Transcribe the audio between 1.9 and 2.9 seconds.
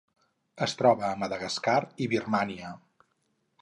i Birmània.